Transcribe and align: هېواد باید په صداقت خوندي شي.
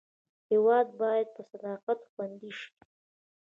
هېواد 0.51 0.87
باید 1.01 1.27
په 1.35 1.41
صداقت 1.51 1.99
خوندي 2.11 2.51
شي. 2.59 2.71